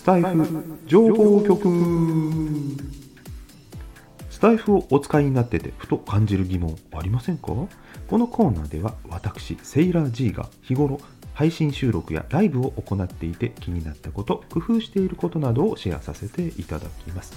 [0.00, 1.68] スタイフ情報局。
[4.30, 7.48] スタイフをお使いになっててふと感じる疑問ありませんか？
[7.48, 7.68] こ
[8.16, 11.02] のコーナーでは私セイラー G が日頃
[11.34, 17.34] 配信収録やライブを行っていて気になったこと工夫していることなどをシェアさせていただきます。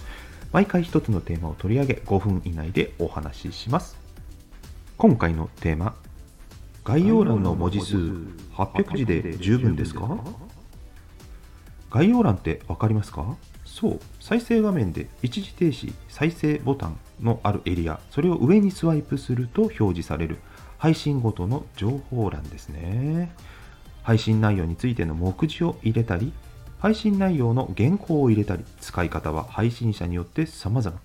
[0.54, 3.98] 毎回一つのテーマを取り上げ5分以内でお話しします。
[4.98, 5.98] 今回のテーマ
[6.86, 7.98] 概要欄の文字数
[8.54, 10.18] 800字で十分ですか？
[11.94, 13.38] 概要欄って分かりますか？
[13.66, 20.40] そう再生画面で一時停止再生ボタンのあるエリアそれを上にスワイプすると表示される
[20.78, 23.32] 配信ごとの情報欄ですね。
[24.02, 26.34] 配信内容についての目次を入れたり
[26.80, 31.00] 配信内容の原稿を入れたり使い方は配信者によって様々。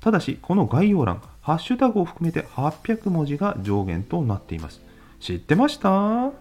[0.00, 4.80] ただしこの概要欄ハッシュタグを含めて800文字が上限となっています。
[5.20, 6.32] 知ってました？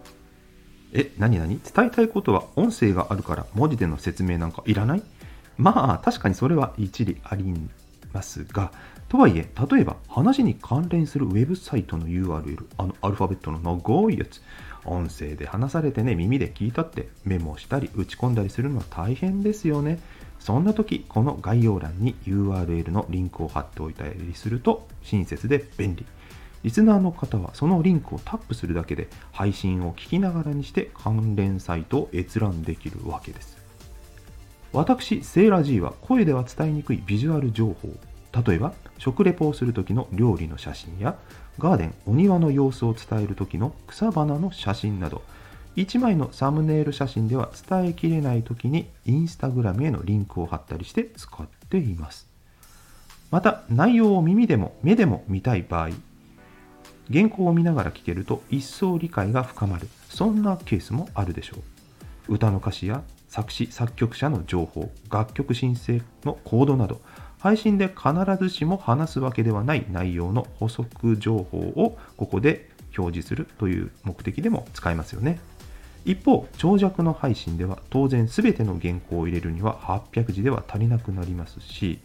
[0.94, 1.60] え、何何？
[1.60, 5.04] 伝えたいことは音声があるから文字での説明なんかいらない？
[5.58, 7.54] まあ確かにそれは一理あり
[8.14, 8.72] ますが、
[9.08, 14.42] とはいえ、例えば話に関連するウェブサイトの URL、あのアルファベットの長いやつ、
[14.86, 20.00] 音声で話されてね、耳で聞いたってメモしたり打ち込んだりするのは大変ですよね。
[20.40, 26.06] そんな時、この概要欄に URL のリンクを貼っておいたりすると親切で便利。
[26.64, 33.58] リスナーの方はそのリンクをタップするだけで配信を聞きながらにして関連サイトを閲覧できるわけです。
[34.72, 37.90] 私、セーラー G は声では伝えにくいビジュアル情報、
[38.46, 41.18] 例えば食レポをする時の料理の写真や
[41.58, 45.24] ガーデン、お庭の様子を伝える時の草花の写真など、
[45.76, 52.28] 1枚のサムネイル写真では伝えきれない時にインスタグラムへのリンクを貼ったりして使っています。
[53.32, 55.90] また内容を耳でも目でも見たい場合
[57.12, 59.88] 原稿を見ながら聞けると一層理解が深まる。
[60.10, 61.58] そんなケースもあるでしょ
[62.28, 62.34] う。
[62.36, 67.02] 歌の歌詞や作詞作曲者の情報楽曲申請のコードなど
[67.40, 75.40] 配信で必ずしも話すわけではない内容の補足情報をここで表示するという目的でも使えますよね。
[76.06, 82.00] 一方長尺の配信では当然全ての原稿を入れるには800字では足りなくなりますし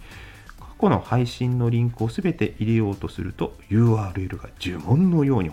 [0.81, 5.51] 去の配信のリンクを全て入れようとすると URL が呪文のように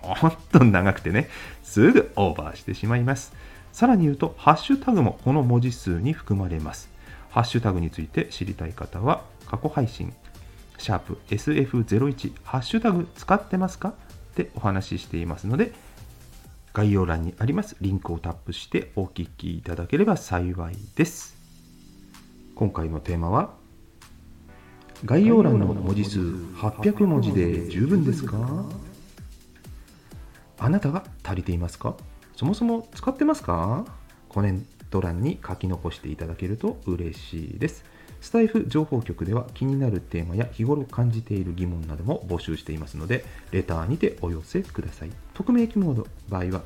[0.00, 1.28] ほんと長くてね
[1.62, 3.32] すぐオーバーしてしまいます
[3.72, 6.90] さらに言うとハッシュタグもこの文字数に含まれます
[7.30, 10.12] ハッシュタグについて知りたい方は過去配信
[10.78, 15.72] シャープ SF01 ハッシュタグ使ってますかってお話ししていますので
[16.72, 21.36] 概要欄にありますリンクをタップしてお聞きいただければ幸いです
[22.54, 23.59] 今回のテーマは
[25.04, 28.66] 概要欄の文字数800文字で十分ですか？
[30.58, 31.96] あなたが足りていますか？
[32.36, 33.86] そもそも使ってますか？
[34.28, 37.84] コメント欄に書き残していただけると嬉しいです。
[38.20, 45.10] スタイフ情報局では気になるテーマや日頃感じている疑問なども募集していますので、レターにてお寄せください。
[45.32, 46.62] 匿名希望の場合は、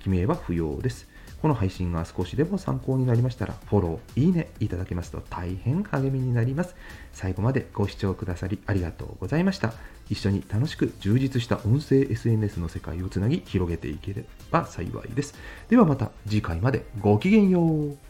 [0.00, 1.07] 記名は不要です。
[1.40, 6.74] この配信が少しでも参考になりましたら、フォロー、いいねいただけますと大変励みになります。
[7.12, 9.72] 最後までご視聴くださりありがとうございました。
[10.10, 15.34] 一緒に楽しく充実した音声 SNS の世界をつなぎ広げていければ幸いです。
[15.68, 18.07] ではまた次回までごきげんよう。